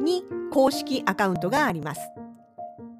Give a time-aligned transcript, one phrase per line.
[0.00, 2.00] に公式アカウントがあります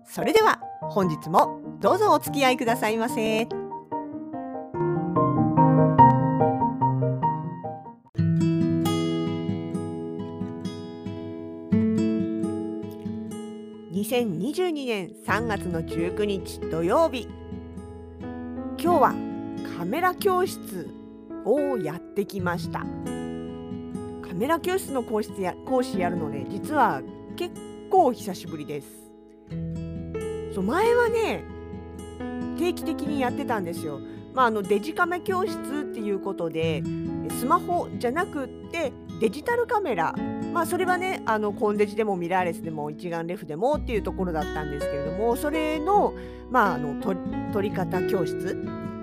[0.05, 3.49] それでは本日もどうぞお付き合いくださいませ。
[14.01, 17.29] 2022年3月の19日土曜日
[18.77, 19.15] 今日は
[19.77, 20.89] カメラ教室
[21.45, 22.85] をやってきました
[24.41, 27.03] メラ教室の講師や講師やるのね実は
[27.37, 27.55] 結
[27.91, 28.87] 構久しぶりです
[30.55, 31.45] そう前はね
[32.59, 34.01] 定期的にやってたんですよ。
[34.35, 35.59] まあ、あのデジカメ教室っ
[35.93, 36.83] ていうことで
[37.39, 40.15] スマホじゃなくってデジタルカメラ
[40.55, 46.15] まあそれはねあのコンデジでもミラーレスでも一眼レフでもっていうところだったんですけれどもそれの,、
[46.51, 46.99] まあ、あの
[47.53, 48.57] 撮り方教室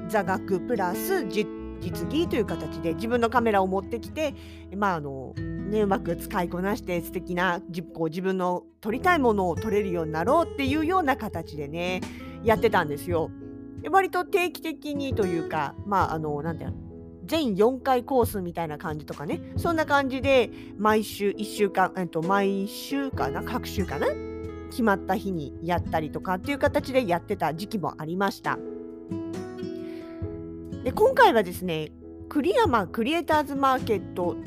[0.08, 4.34] 座学プラス実技という形で自分のカメラを持ってきて、
[4.76, 7.62] まああのね、うまく使いこなして素敵な
[7.94, 12.02] こう自分の撮りたいものを撮れるようになろうっていうような形でね
[12.44, 13.32] やってたんですよ。
[13.90, 16.78] 割と定期的にというか、まあ、あの、なんていうの、
[17.26, 24.08] 全4回コースみたいな感じとかね、そんな感じで、毎週1週間、えっと、毎週かな、各週かな、
[24.70, 28.58] 決まった日にやったりとかっていう形でやってた時期もありました。
[30.88, 31.92] で今回はですね、
[32.30, 34.38] 栗山クリエイターズマーケット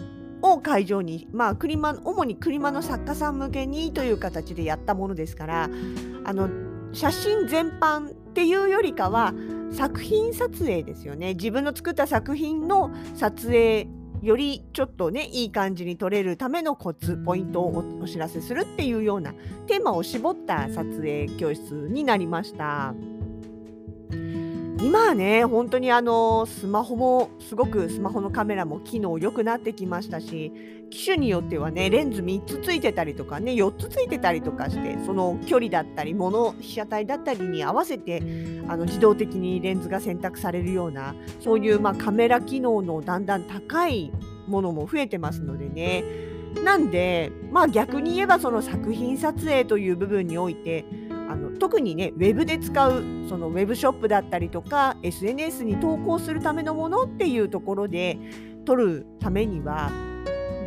[0.40, 5.68] を会場に、まあ、車主に車の作家さん向けにという形でやったものですから
[6.24, 6.48] あの
[6.94, 9.34] 写真全般っていうよりかは
[9.70, 13.86] 作品撮影ですよね自分の作った作品の撮影
[14.22, 19.34] よりちょっとねいい感じに撮れるためのコツポイントをお知らせするっていうような
[19.66, 22.94] テーマを絞った撮影教室になりました。
[24.82, 30.52] 今はね本当にあのスマホもすごくスマホのカメラも機能良くなってきましたし
[30.90, 38.22] 機種によってはねレンズ3つついてたりとかね4つついてたりとかしてその距離だったり物被写体だったりに合わせて
[38.68, 44.10] あの自動的にレンズが選択されるようなそういうまあカメラ機能のだんだん高い
[44.46, 46.04] ものも増えてますのでね。
[46.64, 50.84] なんでまあ逆に言えばその作品撮影という部分において
[51.30, 58.18] あの特にねウェブで使うそのウェブショップだったりとか SNS に投稿するためのものっていうところで
[58.64, 59.92] 撮るためには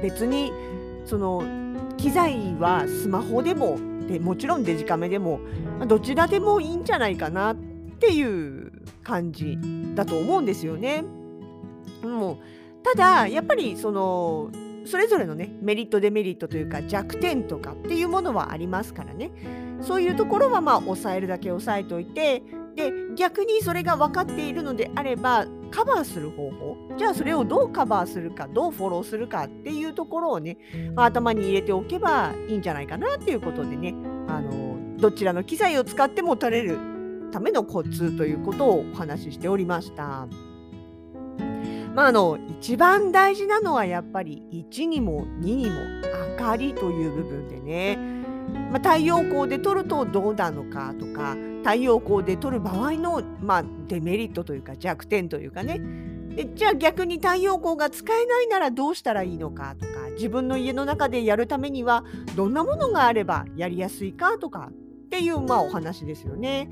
[0.02, 0.54] 別に
[1.06, 1.44] その
[1.98, 5.42] 機材はスマホでもでもちろんデジカメでも
[5.86, 7.56] どちらでもいいんじゃないかなっ
[8.00, 8.72] ていう
[9.04, 9.58] 感じ
[9.96, 11.04] だと思うんですよね。
[12.04, 12.38] もう
[12.84, 14.50] ただやっぱりその
[14.86, 19.32] それぞれのねメリットデメリットというか弱点とかっていうものはありますからね
[19.84, 22.42] そういうところはまあ抑えるだけ抑えておいて
[22.76, 30.58] で逆にそれが分かっているのであればカバーする方法じゃあそれをどうカバーするかどうフォローするかっていうところをね、
[30.96, 33.94] まあ、頭に入れておけばいいんじゃないかなっていうことでね
[34.28, 36.78] あのどちらの機材を使っても取れる
[37.32, 40.28] ためのコツということをお話ししておりました。
[41.96, 45.74] まあ、あの一番大事なのはやっぱり1にも2にも
[46.30, 48.13] 明かりという部分でね、
[48.74, 55.80] まあ、太陽光で撮るとどうなのかとか太陽光で撮る場合の、まあ、デメリットというか弱点というかね
[56.36, 62.04] でじゃあ逆に太陽光が使えないならどうしたらいいのかとか自分の家の中でやるためには
[62.36, 66.68] どんなものがあればやりやすいかとかっていう、まあ、お話ですよね。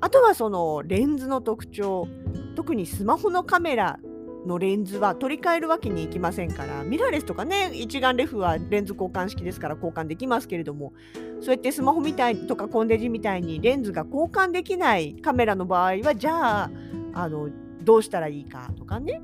[0.00, 2.06] あとはそのレンズの特徴
[2.54, 3.98] 特にスマホのカメラ
[4.46, 10.92] のレンズは取り替えるわけにいきませんからミラーレスとかね一眼レフはレンズ交換式ですから交換できますけれども
[11.40, 16.70] そうやってスマホみたいとかコンデジみたいにレンズが交換できないカメラの場合はじゃあ
[17.14, 17.48] あの
[17.82, 19.22] どうしたらいいかとかね。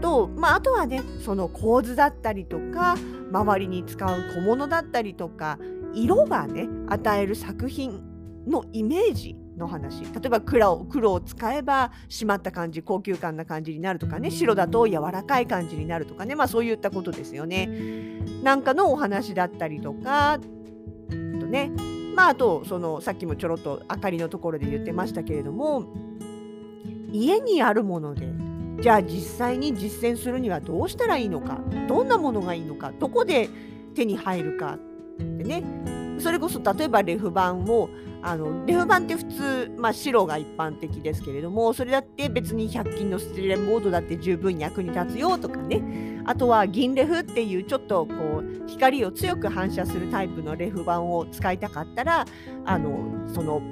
[0.00, 2.96] と、まあ、あとはねその構図だったりとか
[3.30, 5.58] 周りに使う小物だったりとか
[5.94, 8.02] 色がね与える作品
[8.46, 10.02] のイメージの話。
[10.02, 14.30] 例えば黒を黒を使えば締まった感じ高級感な感じになるとかね。
[14.32, 16.34] 白だと柔らかい感じになるとかね。
[16.34, 17.68] まあそういったことですよね。
[18.42, 20.40] なんかのお話だったりとか
[21.10, 21.70] とね。
[22.16, 25.84] まああとそのさっきもちょろっと明かりのところで言ってましたけれども
[27.12, 28.28] 家にあるもので
[28.80, 31.60] じゃあ実際に実践するにはどうしたらいいのか。
[31.88, 32.92] どんなものがいいのか。
[32.98, 33.48] どこで
[33.94, 34.78] 手に入るか。
[35.18, 35.99] でね。
[36.20, 37.90] それこそ例えばレフ板を
[38.22, 46.20] あのレフ板って普通、まあ、白が一般的ですけれどもそれだって別に100均のスチレンボードだって十分役に立つよとかね。
[46.26, 52.26] あとは銀レフっていうちょっとこう光を強く反射するタイプのレフ板を使いたかったら
[52.66, 53.62] あのその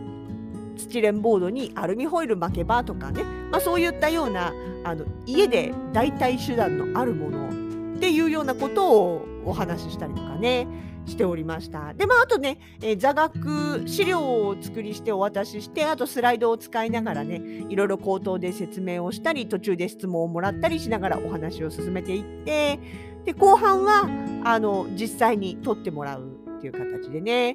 [0.76, 4.52] スチレンボードにアルミホイル巻けばとかね、まあ、そういったような
[4.84, 10.66] あの家で代替手段のあるものっていうようなことをお話ししたりとかね。
[11.08, 11.94] しておりました。
[11.94, 22.78] で、まあ、あとね、えー、座学資料をお作りしてお渡しして、あとスライドを使いながらね、いろいろ口頭で説明をしたり、途中で質問をもらったりしながらお話を進めていって、
[23.24, 24.08] で、後半は、
[24.44, 27.54] あの、実際に撮ってもらうっていう形でね。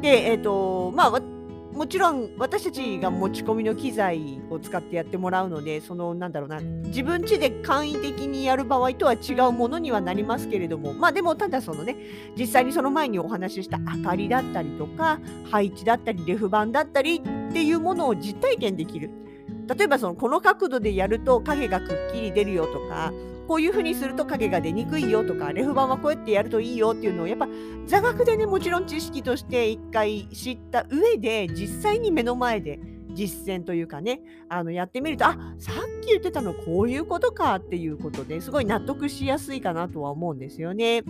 [0.00, 1.20] で、えっ、ー、と、まあ、
[1.72, 11.96] もちろん私たちが持ち込みの機材を使ってやってもらうのでそのなんだろうな自分家で簡易的にやる場合とは違うものにはなりますけれどもまあでもただそのね
[12.36, 15.20] 実際にその前にお話しした明かりだったりとか
[15.50, 19.10] 配置だったりレフ板だったりっていうものを実体験できる。
[19.68, 23.12] 例えばそのこの角度でやると影がくっきり出るよとか
[23.50, 27.48] こういう風にすると影が出にくいよとか、レフ板はこうやってやるといいよっていうのを、やっぱ
[27.84, 32.78] 座学でね、もちろん知識として一回知った上で、実際に目の前で
[33.12, 41.02] 実践というかね、あのやってみると、あさっき言ってたのこういうことかっていうことですごい納得しやすいかなとは思うんですよね。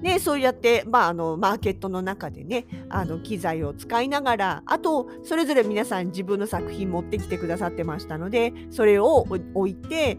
[0.00, 10.16] ね、そうやって、まあ、あのマーケットの中でねあの機材を使いながらあとそれぞれ皆さん自分の作品持ってきてくださってましたのでそれを置いて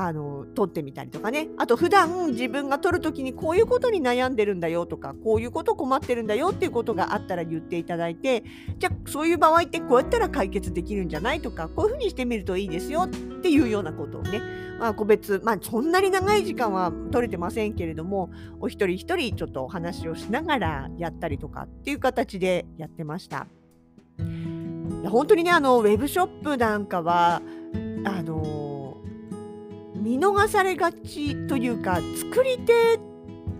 [0.00, 8.44] あの撮ってみたりとかねあと普段自分が撮る時にこういうことに悩んでるんだよとかこういうこと困ってるんだよっていうことがあったら言っていただいて
[8.78, 14.40] じゃあそういう場合ってこうやったら解決できるんじゃないとかこういうふうにしてみるといいですよっていうようなことをね、
[14.78, 18.30] まあ、個別、まあ、そんなに長い時間は取れてませんけれども
[18.60, 23.48] お一人一人ちょっとお話をしながらやったりとかっていう形でやってました。
[25.08, 27.40] 本当にねあのウェブショップなんかは
[28.04, 28.37] あの
[30.08, 32.00] 見逃されがちというか
[32.32, 32.98] 作り手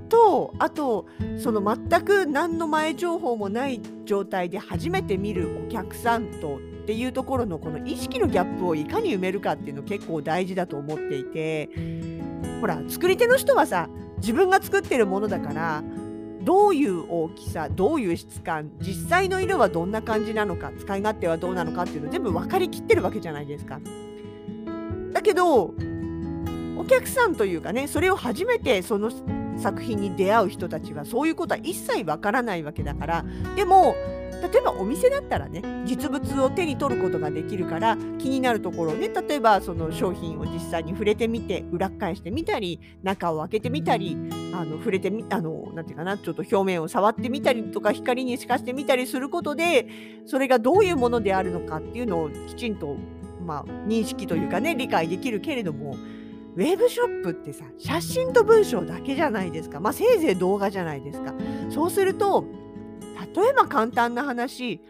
[0.09, 1.05] とあと
[1.39, 11.69] その全く何の前情報もない状態で初めて見るお客さんとっていうところのこの意識のギャップをいかに埋めるかっていうの結構大事だと思っていて
[12.63, 15.83] ほら作り手の人はさ自分が作ってるものだから
[16.41, 23.81] どういう大きさどういう質感実際の色はどんな感じなのか使い勝手はどうなのかっていうの全部分かりきってるわけじゃないですか。
[25.13, 25.75] だけど
[26.89, 29.13] 客さんというかねそれを初めてその
[29.59, 33.25] 作品に出会う人たちはそういうことは一切わからないわけだから
[33.57, 33.95] でも
[34.41, 44.17] 例えばお店だったらね実物を手に取ることができるから気になるところをね例えばその商品を実際に触れてみて裏返してみたり中を開けてみたり
[44.55, 49.89] あの触れてみあのなていうかなちょっと表面を触ってみたりとか光に透かしてみたりすることで
[50.27, 52.97] それがどういうものであるのかっていうのをきちんと、
[53.45, 55.97] まあ、認識というかね理解できるけれども
[56.59, 59.79] ウェブショップってさ写真と文章だけじゃないですか。
[59.79, 61.33] まあせいぜい動画じゃないですか。
[61.71, 62.45] そうすると
[63.37, 64.81] 例えば簡単な話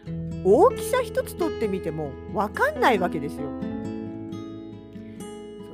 [0.45, 3.51] 大きさ一つ取ってみても分かんないわけですよ。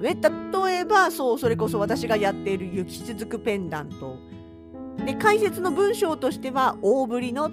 [0.00, 4.18] ね、例えばそうそれこそ私がやっている雪続くペンダント。
[5.06, 7.50] で解説の文章としては大ぶりのっ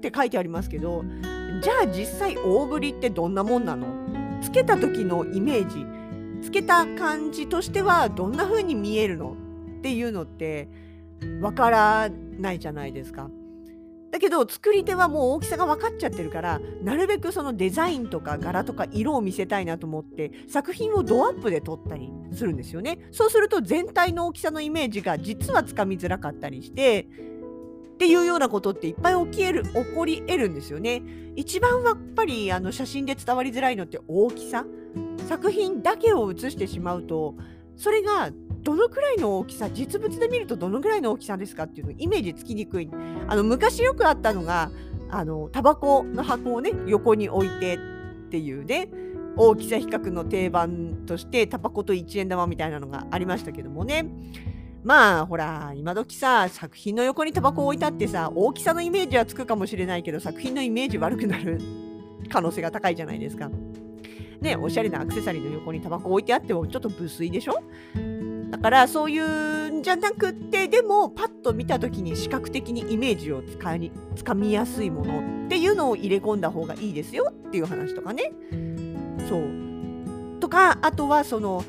[0.00, 1.04] て書いてありますけど
[1.62, 3.86] じゃあ実際大ぶりってどんなもんなの？
[4.42, 5.86] つけた時のイメージ。
[6.44, 9.34] つけた感じとしてはどんな風に見えるの
[9.78, 10.68] っていうのって
[11.40, 13.30] わからないじゃないですか。
[14.12, 22.98] だけど作り手はもう大きさが分かっちゃってるからなるべくそのデザインとか柄とか色を見せたいなと思って作品をドアップで撮ったりするんですよね。
[23.10, 27.08] そうすると全体の大きさのイメージが実はつかみづらかったりして
[27.94, 31.02] っていうようなことっていっぱい起きえる起こり得るんですよね。
[31.34, 34.64] 一番やっぱりあの写真で伝わりづらいのって大きさ。
[35.24, 37.34] 作品だけを写してしまうと
[37.76, 38.30] それが
[38.62, 42.90] どのくらいの大きさ実物で見るとどのくらいの大きさですかっていうのイメージつきにくい
[43.28, 44.70] あの昔よくあったのが
[45.10, 47.78] あのタバコの箱をね横に置いてっ
[48.30, 48.88] ていうね
[49.36, 54.06] 大きさ比較の定番としてタバコと1円玉みたいなのがありましたけどもね
[54.82, 61.60] まあほら今時さ作品の横にタバコを置いたってさ大きさのイメージはつくかもしれないけど作品のイメージ悪くなる
[62.30, 63.50] 可能性が高いじゃないですか。
[64.44, 67.62] ね、おしゃれなアクセサリーの横にタバコ置いてあってもちょっと無粋でしょ？
[68.50, 78.32] だからそういうんじゃなくってでもパッと見た時に視覚的にイメージをつかにつかみやすいものっていうのを入れ込んだ方がいいですよっていう話とかね。
[79.28, 80.40] そう。
[80.40, 81.64] とかあとはその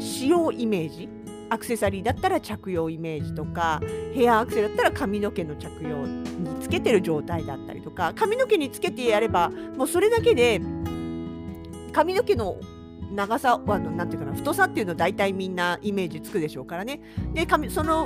[0.00, 1.08] 使用イメージ。
[1.50, 3.80] アクセサリーだったら着用イメージとか
[4.12, 10.60] ヘアアクセだったら髪の毛の着用につけてる状態だったりとか髪の毛につけてやればもうそれだけで
[11.98, 12.56] 髪の毛の
[13.12, 17.00] 長さはなんていうかな太さっていうの大体みんなイメージつくでしょうからね
[17.34, 18.04] で髪その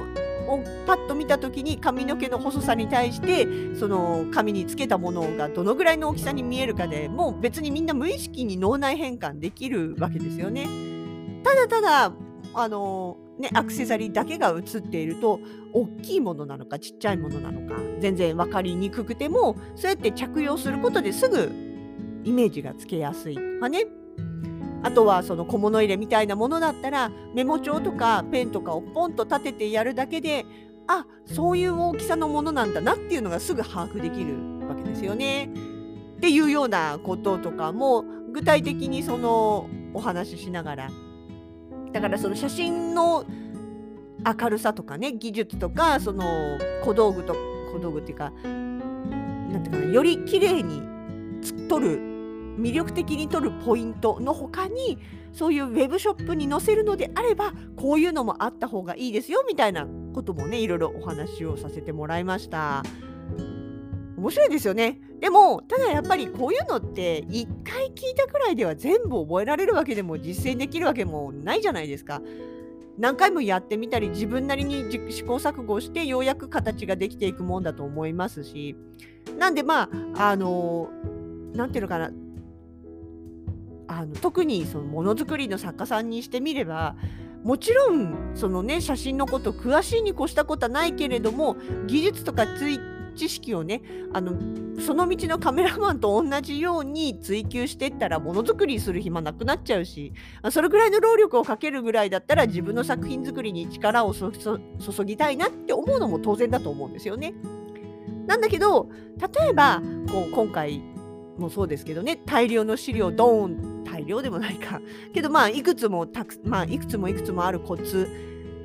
[0.48, 3.46] をパッと見た時に髪の毛の細さに対して
[3.78, 10.66] その髪につけたものがどのぐらいの大きさに見えるかでもう別にみんな無意識に脳内変換できるわけですよね。
[11.44, 12.12] ただただ
[12.54, 15.40] あのね、アクセサリーだけが映っていると
[15.72, 21.71] 大きいものなのかちっちゃいものなのか全然分かりにくくてもそうやって着用することですぐ
[22.24, 23.34] イメージがつけやすい。
[23.34, 23.86] とかね。
[24.84, 30.44] あとはその小物入れみたいなものだったらメモ帳とかペンとかをポンと立ててやるだけで
[30.88, 34.34] あそういう大きさのものなんだなっていうのがすぐ把握できる
[34.66, 35.50] わけですよね。
[36.16, 40.90] っていうようなこととかも具体的にそのお話ししながら。
[41.92, 43.24] だからその写真の
[44.40, 46.24] 明るさとかね技術とかその
[46.84, 47.36] 小道具と
[47.72, 50.82] 小道具っていうかなんていうかなより綺麗に
[51.68, 52.11] 撮る
[52.58, 54.98] 魅力的に撮るポイントの他に
[55.32, 62.82] そういうウェブショップに載せるのであればこういうのもあった方がいいですよみたいなこともねいろいろお話をさせてもらいました。
[64.16, 65.00] 面白いですよね。
[65.20, 72.22] でもただやっぱりこういうのって1回聞いたくらいでは全部覚えられるわけでも実践できるわけもないじゃないですか。
[72.98, 78.76] 何回もやってみたり自分なりに試行錯誤してようやく形ができていくもんだと思いますし。
[79.38, 80.90] なんでまああの
[81.54, 82.10] 何ていうのかな。
[83.98, 86.96] あの特にそのものづくりの作家さんにしてみれば
[87.44, 91.56] もちろんそのね写真のこと詳しいに越したことはないけれども
[91.86, 92.46] 技術とか
[93.14, 93.82] 知識をね
[94.12, 94.32] あの
[94.80, 100.12] その道のカメラマンと同じように追求していったらものづくりする暇なくなっちゃうし
[100.50, 104.32] それぐらいの労力をかけるぐらいだったら自分の作品作りに力を注
[105.04, 107.34] ぎたいなって思うのも当然だと思うんですよね。
[108.26, 110.80] なんだけど例えばこう今回
[111.38, 114.80] もそうですけどね大量の資料ドーン大量でもないか
[115.14, 118.08] けどまあいくつもたく、まあ、いくつもいくつもあるコツ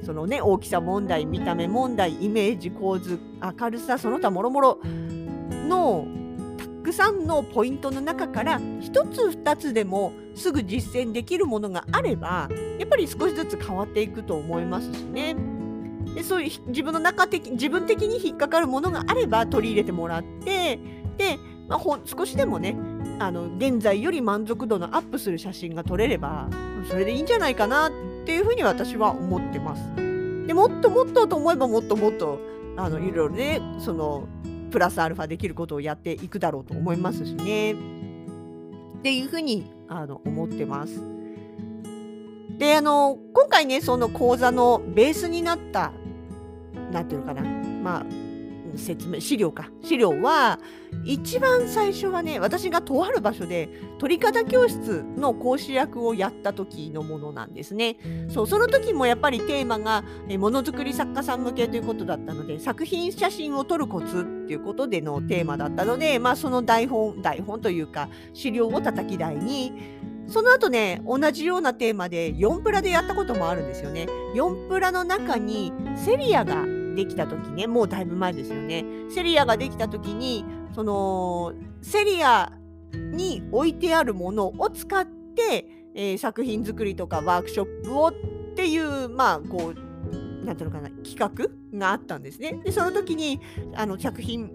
[0.03, 3.19] そのね大きさ問題見た目問題イメージ構図
[3.59, 4.79] 明るさその他もろもろ
[5.51, 6.07] の
[6.57, 15.35] たくさんのポイントの中から1つ2つでもすぐ実践できるものがあればやっぱり少しずつ変わっていくと思いますしね。
[16.15, 20.79] でそういう自分の中的自分的に引っかかるものがあれば取り入れてもらって
[21.17, 22.75] でまあ、ほ少しでもね
[23.19, 26.47] あの現在より満足度のアップする写真が撮れれば
[26.87, 27.91] それでいいんじゃないかなっ
[28.25, 29.81] ていうふうに私は思ってます。
[30.47, 32.39] でもっともっとと思えばもっともっと
[32.77, 34.27] あのいろいろねその
[34.71, 37.73] プラスアルファできることをやっていくだろうと思いますしね。
[37.73, 37.75] っ
[39.01, 41.01] ていうふうにあの思ってます。
[42.57, 45.91] であの今回ねその講座のベースになった
[46.91, 47.47] 何て言うのかな
[47.81, 48.05] まあ
[48.77, 50.59] 説明資料か資料は
[51.03, 53.69] 一番最初はね私がとある場所で
[53.99, 57.97] 鳥方教室の講師役をやった時のものなんですね
[58.29, 60.03] そうその時もやっぱりテーマが
[60.37, 69.71] ものづくり作家さん向けということだったので作品写真を撮るコツっていうことでのテーマだったのでまあその台本台本というか資料を叩き台に
[70.27, 74.07] その後ね、同じようなテーマで4プラでやったこともあるんですよね。
[74.35, 76.65] 4プラの中にセリアが
[76.97, 82.51] できた時ねもうだいぶ前ですよねセリアができた時にそのセリア
[82.91, 88.13] に置いてあるものを使って、えー、作品作りとかワークショップをっ
[88.55, 92.59] ていうまあこうなんていうのかな企画があったんですね。
[92.63, 93.41] でその時に
[93.75, 94.49] あの作品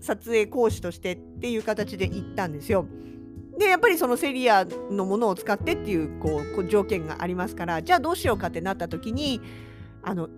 [0.00, 2.86] 撮影講師としてっていう形で行ったんですよ。
[3.58, 9.40] でやっぱりそのセリアのものを使ってっていうこう条件がありますからじゃあどうしようかってなった時に
[10.02, 10.28] あの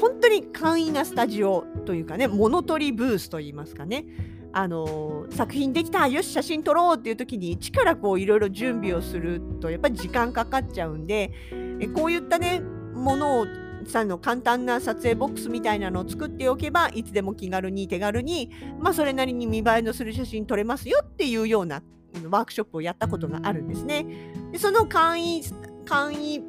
[0.00, 4.04] 本当に簡易なスタジオというかね物取りブースといいますかね
[4.52, 11.32] あの作品できたよし写真撮ろうっていう時に一からこういろいろ準備をするとやっぱり時間かかっちゃうんで
[11.80, 13.46] えこういったねものを
[13.86, 21.82] さの簡単な撮影ボックスみたいなのを作っておけばいつでも気軽に手軽に、まあ、それなりに見栄えのする写真撮れますよっていうような
[22.30, 24.06] ワークショップをやったことがあるんですね。
[24.52, 25.42] でその簡易
[25.84, 26.42] 簡易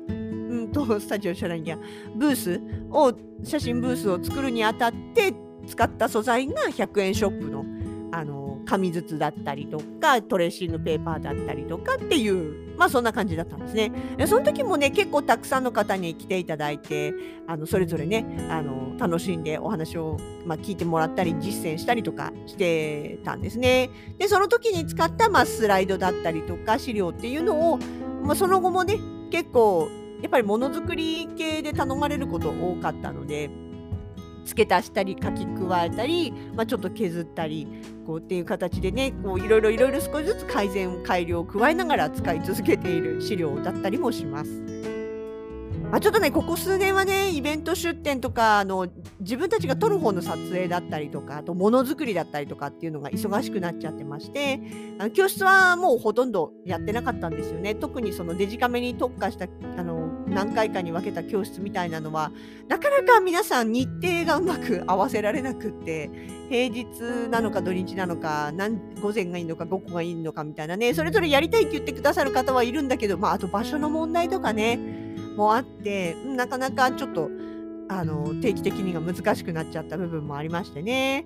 [0.55, 1.77] んとスタジオじゃないや
[2.15, 5.33] ブースを写真ブースを作るにあたって
[5.67, 7.65] 使った素材が100円ショップの
[8.11, 13.91] あの紙筒だったりとかトレーシングペーパーだったりとかっていうまあそんな感じだったんですね。
[14.27, 17.13] その時もね結構たくさんの方に来ていただいて
[17.47, 23.89] あのそれぞれねあの楽しんでお話を、まあ、聞いてもらったり実践したりとかしてたんですね。
[24.17, 27.77] でその時に使った、まあ、スライドだったりとか資料っていうのを、
[28.23, 28.97] まあ、その後もね
[29.31, 29.89] 結構
[30.21, 33.49] やっぱりものづくり系で頼まれること多かったので
[34.45, 37.67] 付け足したり書き加えたり、まあ、ちょっと削ったり
[38.05, 44.85] こうっていう形でねいろいろいろいろ少しずつ改善改良を加えながら使い続けている資料だったりもします。
[45.91, 48.87] まあ、ちょっとねここ数年はねイベント出店とかあの
[49.19, 54.59] 自分たちが撮る方の撮影だったりとかあとものづくりだったりとかっていうのが忙しくなっちゃってまして
[54.97, 59.45] あの教室はもうほとんどやってなかったんですよね特にそのデジカメに特化した
[59.77, 62.31] あの何回かに分けた教室みたいなのは
[62.67, 66.09] なかなか皆さん日程がうまく合わせられなくって
[66.49, 66.85] 平日
[67.29, 68.51] なのか土日なのか
[69.01, 74.77] 午前がいいのか午後がいいのかみたいなねそれぞれやりたいって言ってくださる方はいるんだけど、まあ、あと場所の問題とかね
[75.35, 77.29] もあってなかなかちょっと
[77.87, 81.25] あの定期的にが難しくなっちゃった部分もありましてね。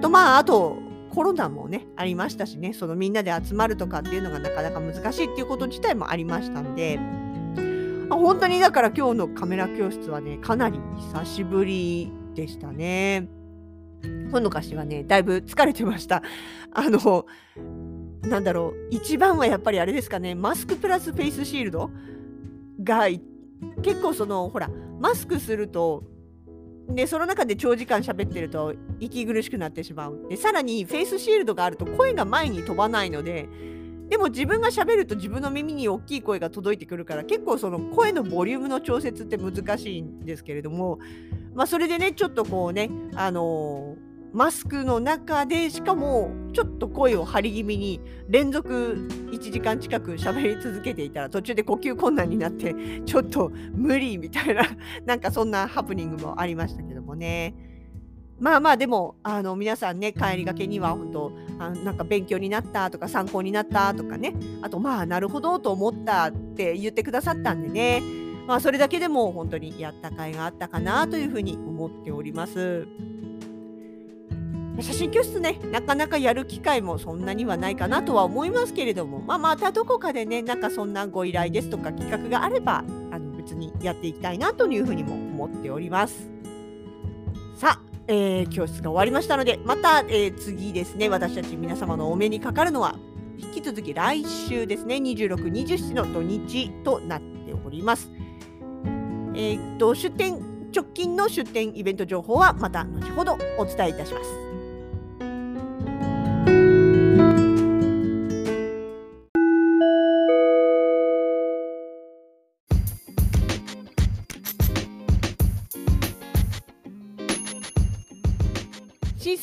[0.00, 0.78] とまああと
[1.10, 6.98] コロナもねありましたしねそのみんなで集まるとかっていうのがなかなか難しいっていうこと自体もありましたんで。
[8.10, 13.28] 本当にだから今日のカメラ教室はねかなり久しぶりでしたね。
[14.30, 16.22] ほのかしはねだいぶ疲れてました。
[16.72, 17.26] あの
[18.22, 21.90] なんだろう一番はやっぱりあれですかねマスクプラスフェイスシールド
[22.82, 23.08] が
[23.82, 26.04] 結構そのほらマスクすると
[26.88, 33.48] でその中で長時間喋ってると息苦しくなってしまうでさらにフェイスシールドがあると声が前に飛ばないので
[34.08, 40.98] でも自分が喋ると自分の耳に大きい声が届いてくるから結構その声のボリュームの調節って難しいんですけれども
[41.54, 52.74] まあそれでねちょっとこうねあのーマスクの中でしかもちょっと声を張り気味に連続1時間近く喋り続けていたら途中で呼吸困難になって
[53.06, 54.64] ちょっと無理みたいな
[55.06, 57.54] なんかそんなハプニングもありましたけどもね。
[58.40, 68.02] まあまあでもあの皆さんね帰りがけには本当あなんか勉強になったとか参考になったとかねあとまあなるほどと思ったって言ってくださったんでね
[68.46, 72.86] まあそれだけでも本当にやった甲斐があったかなというふうに思っております。
[74.80, 86.30] 写真教室ねなかなかやる機会もそんなにはないかなとは思いますけれども、まあ、またどこかでねなんかそんなご依頼ですとか企画があればあの別にやっていきたいなというふうにも思っております。
[87.56, 92.96] さあ、えー、教室が終わりましたのでまた、えー、次ですね私たち皆様のお目にかかるのは
[93.36, 98.10] 引き続き来週ですね26、27の土日となっております。
[99.34, 100.40] えー、っと出店
[100.74, 104.47] 直近の出店イベント情報はまた後ほどお伝えいたします。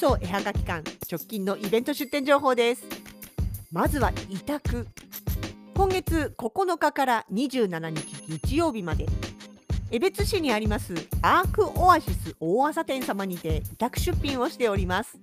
[0.05, 2.83] シーソー絵はがき館直近のイベント出店情報です。
[3.71, 4.87] まずは委託。
[5.73, 9.07] 今月9日から27日日曜日まで
[9.89, 15.17] 江別市にありますアークオアシス大朝店様にて委託出品をしております。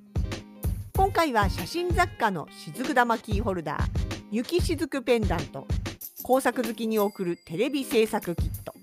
[0.97, 3.83] 今回は写真雑貨の雫玉キーホルダー
[4.33, 5.69] 雪雫ペンダント
[6.25, 8.75] 工作好きに送るテレビ制作キット。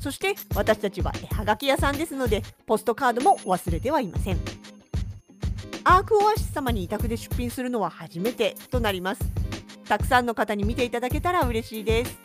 [0.00, 4.65] そして私たちは絵はがき屋さんですのでポストカードも忘れてはいません。
[5.88, 9.20] アークオアシス様に委託で出品するのは初めてとなります。
[9.88, 12.18] たくさんの方に見ていただけたら嬉しいです。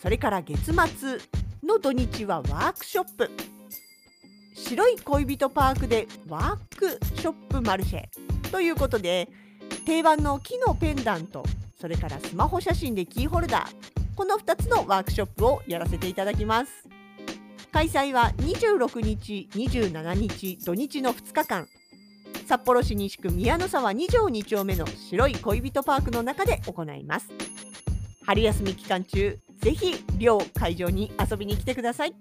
[0.00, 1.18] それから月末
[1.64, 3.28] の土日はワークショップ。
[4.54, 8.04] 白い恋人パークでワークショップマルシェ
[8.52, 9.28] ということで
[9.84, 11.42] 定番の木のペンダント
[11.80, 16.88] それからスマホ写真でキーホルダーこの2つのワークショップをやらせていただきます。
[17.72, 21.66] 開催は26日27日土日の2日間。
[22.46, 27.28] 札幌市西区宮の沢2条2丁目の白い恋人パークの中で行います。
[28.26, 32.14] 春休み期間中ぜひ両会場に遊びに来てください。